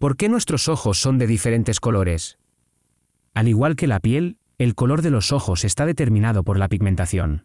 [0.00, 2.38] ¿Por qué nuestros ojos son de diferentes colores?
[3.34, 7.44] Al igual que la piel, el color de los ojos está determinado por la pigmentación.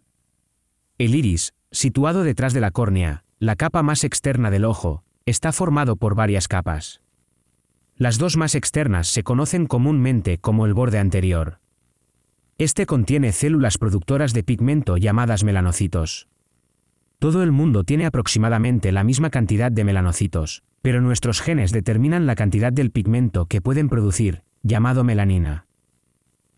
[0.98, 5.98] El iris, situado detrás de la córnea, la capa más externa del ojo, está formado
[5.98, 7.02] por varias capas.
[7.98, 11.60] Las dos más externas se conocen comúnmente como el borde anterior.
[12.58, 16.30] Este contiene células productoras de pigmento llamadas melanocitos.
[17.20, 22.36] Todo el mundo tiene aproximadamente la misma cantidad de melanocitos, pero nuestros genes determinan la
[22.36, 25.66] cantidad del pigmento que pueden producir, llamado melanina.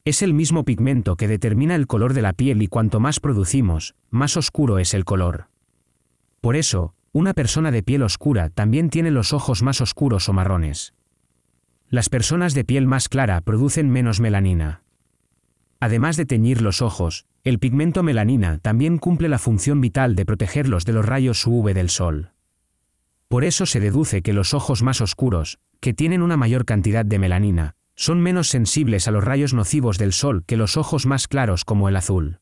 [0.03, 3.95] Es el mismo pigmento que determina el color de la piel y cuanto más producimos,
[4.09, 5.47] más oscuro es el color.
[6.41, 10.93] Por eso, una persona de piel oscura también tiene los ojos más oscuros o marrones.
[11.89, 14.81] Las personas de piel más clara producen menos melanina.
[15.79, 20.83] Además de teñir los ojos, el pigmento melanina también cumple la función vital de protegerlos
[20.83, 22.33] de los rayos UV del sol.
[23.27, 27.19] Por eso se deduce que los ojos más oscuros, que tienen una mayor cantidad de
[27.19, 31.65] melanina, son menos sensibles a los rayos nocivos del sol que los ojos más claros
[31.65, 32.39] como el azul.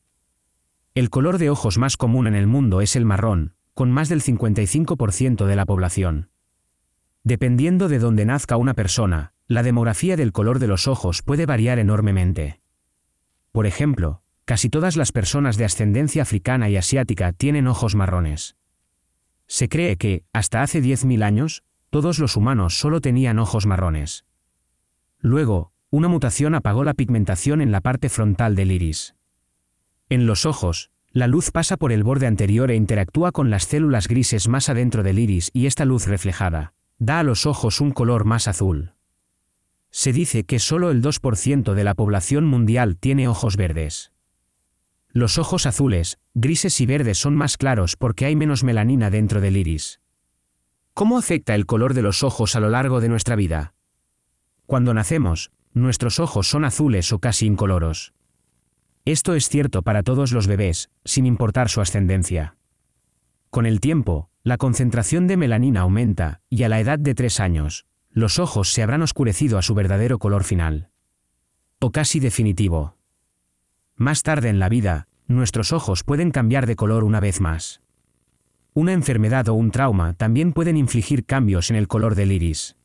[0.94, 4.22] El color de ojos más común en el mundo es el marrón, con más del
[4.22, 6.30] 55% de la población.
[7.24, 11.78] Dependiendo de dónde nazca una persona, la demografía del color de los ojos puede variar
[11.78, 12.60] enormemente.
[13.50, 18.56] Por ejemplo, casi todas las personas de ascendencia africana y asiática tienen ojos marrones.
[19.46, 24.24] Se cree que, hasta hace 10.000 años, todos los humanos solo tenían ojos marrones.
[25.18, 29.14] Luego, una mutación apagó la pigmentación en la parte frontal del iris.
[30.08, 34.08] En los ojos, la luz pasa por el borde anterior e interactúa con las células
[34.08, 38.24] grises más adentro del iris y esta luz reflejada da a los ojos un color
[38.24, 38.92] más azul.
[39.90, 44.12] Se dice que solo el 2% de la población mundial tiene ojos verdes.
[45.16, 49.56] Los ojos azules, grises y verdes son más claros porque hay menos melanina dentro del
[49.56, 49.98] iris.
[50.92, 53.72] ¿Cómo afecta el color de los ojos a lo largo de nuestra vida?
[54.66, 58.12] Cuando nacemos, nuestros ojos son azules o casi incoloros.
[59.06, 62.58] Esto es cierto para todos los bebés, sin importar su ascendencia.
[63.48, 67.86] Con el tiempo, la concentración de melanina aumenta, y a la edad de 3 años,
[68.10, 70.90] los ojos se habrán oscurecido a su verdadero color final.
[71.80, 72.95] O casi definitivo.
[73.98, 77.80] Más tarde en la vida, nuestros ojos pueden cambiar de color una vez más.
[78.74, 82.76] Una enfermedad o un trauma también pueden infligir cambios en el color del iris.